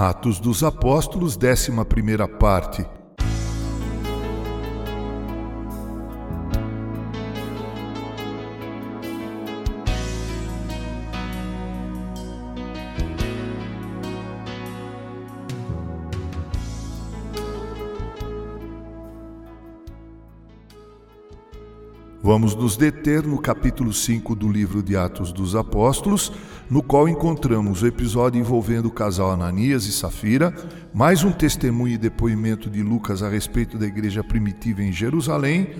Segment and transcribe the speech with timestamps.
[0.00, 1.72] Atos dos Apóstolos, 11
[2.38, 2.97] parte.
[22.20, 26.32] Vamos nos deter no capítulo 5 do livro de Atos dos Apóstolos,
[26.68, 30.52] no qual encontramos o episódio envolvendo o casal Ananias e Safira,
[30.92, 35.76] mais um testemunho e depoimento de Lucas a respeito da igreja primitiva em Jerusalém,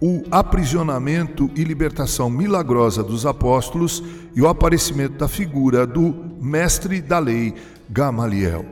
[0.00, 4.00] o aprisionamento e libertação milagrosa dos apóstolos
[4.32, 7.52] e o aparecimento da figura do mestre da lei,
[7.90, 8.64] Gamaliel.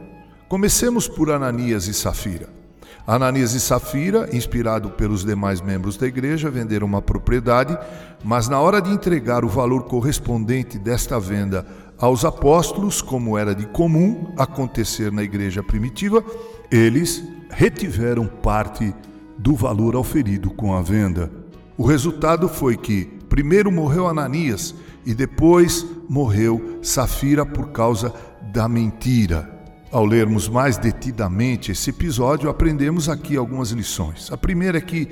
[0.49, 2.58] Comecemos por Ananias e Safira.
[3.07, 7.77] Ananias e Safira, inspirado pelos demais membros da igreja, venderam uma propriedade,
[8.23, 11.67] mas na hora de entregar o valor correspondente desta venda
[11.99, 16.23] aos apóstolos, como era de comum acontecer na igreja primitiva,
[16.71, 18.95] eles retiveram parte
[19.37, 21.31] do valor auferido com a venda.
[21.77, 24.75] O resultado foi que primeiro morreu Ananias
[25.05, 28.13] e depois morreu Safira por causa
[28.53, 29.58] da mentira.
[29.91, 34.31] Ao lermos mais detidamente esse episódio, aprendemos aqui algumas lições.
[34.31, 35.09] A primeira é que,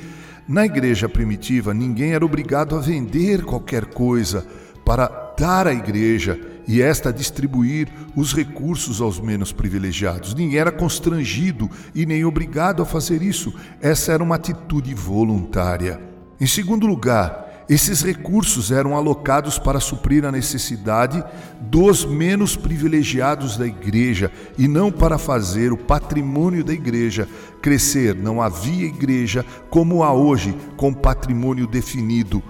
[0.46, 4.46] na igreja primitiva, ninguém era obrigado a vender qualquer coisa
[4.84, 10.34] para dar à igreja e esta distribuir os recursos aos menos privilegiados.
[10.34, 13.54] Ninguém era constrangido e nem obrigado a fazer isso.
[13.80, 15.98] Essa era uma atitude voluntária.
[16.38, 21.22] Em segundo lugar, esses recursos eram alocados para suprir a necessidade
[21.60, 27.28] dos menos privilegiados da igreja e não para fazer o patrimônio da igreja
[27.60, 28.14] crescer.
[28.14, 32.40] Não havia igreja como há hoje, com patrimônio definido.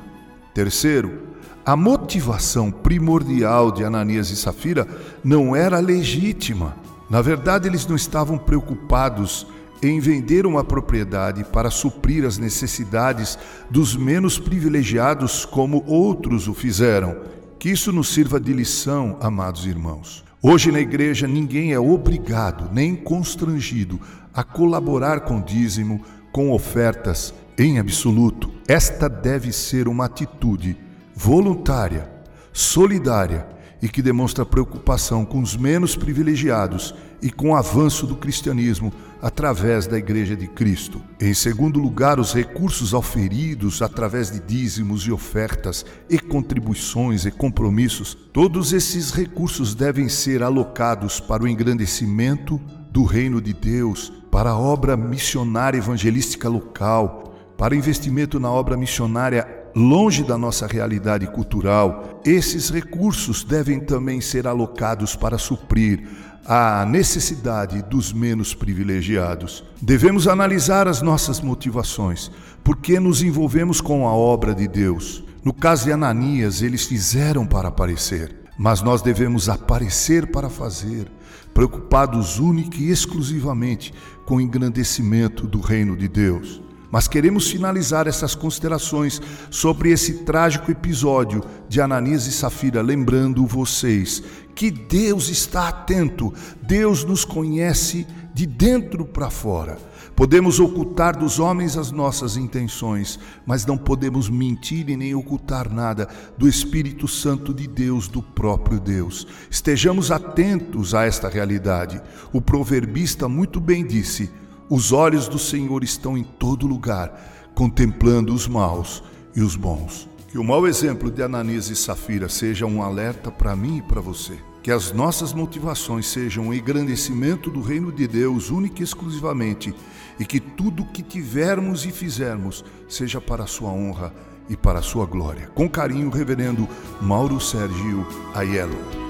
[0.52, 1.22] Terceiro,
[1.64, 4.86] a motivação primordial de Ananias e Safira
[5.24, 6.76] não era legítima.
[7.08, 9.46] Na verdade, eles não estavam preocupados
[9.82, 13.38] em vender uma propriedade para suprir as necessidades
[13.70, 17.16] dos menos privilegiados, como outros o fizeram.
[17.58, 20.24] Que isso nos sirva de lição, amados irmãos.
[20.42, 24.00] Hoje na igreja ninguém é obrigado nem constrangido
[24.32, 28.52] a colaborar com dízimo, com ofertas, em absoluto.
[28.68, 30.76] Esta deve ser uma atitude
[31.14, 32.10] voluntária,
[32.52, 33.55] solidária
[33.86, 36.92] e que demonstra preocupação com os menos privilegiados
[37.22, 38.92] e com o avanço do cristianismo
[39.22, 41.00] através da Igreja de Cristo.
[41.20, 48.12] Em segundo lugar, os recursos auferidos através de dízimos e ofertas e contribuições e compromissos,
[48.32, 52.60] todos esses recursos devem ser alocados para o engrandecimento
[52.90, 59.65] do reino de Deus, para a obra missionária evangelística local, para investimento na obra missionária
[59.76, 62.22] longe da nossa realidade cultural.
[62.24, 66.08] Esses recursos devem também ser alocados para suprir
[66.46, 69.62] a necessidade dos menos privilegiados.
[69.82, 72.30] Devemos analisar as nossas motivações,
[72.64, 75.22] porque nos envolvemos com a obra de Deus.
[75.44, 81.10] No caso de Ananias, eles fizeram para aparecer, mas nós devemos aparecer para fazer,
[81.52, 83.92] preocupados única e exclusivamente
[84.24, 86.65] com o engrandecimento do reino de Deus.
[86.90, 89.20] Mas queremos finalizar essas considerações
[89.50, 94.22] sobre esse trágico episódio de Ananias e Safira, lembrando vocês
[94.54, 96.32] que Deus está atento,
[96.62, 99.78] Deus nos conhece de dentro para fora.
[100.16, 106.08] Podemos ocultar dos homens as nossas intenções, mas não podemos mentir e nem ocultar nada
[106.38, 109.26] do Espírito Santo de Deus, do próprio Deus.
[109.50, 112.00] Estejamos atentos a esta realidade.
[112.32, 114.30] O proverbista muito bem disse:
[114.68, 119.02] os olhos do Senhor estão em todo lugar, contemplando os maus
[119.34, 120.08] e os bons.
[120.28, 124.00] Que o mau exemplo de Ananias e Safira seja um alerta para mim e para
[124.00, 124.36] você.
[124.62, 129.72] Que as nossas motivações sejam o engrandecimento do reino de Deus única e exclusivamente,
[130.18, 134.12] e que tudo o que tivermos e fizermos seja para a sua honra
[134.48, 135.48] e para a sua glória.
[135.54, 136.68] Com carinho, Reverendo
[137.00, 139.05] Mauro Sérgio Aiello.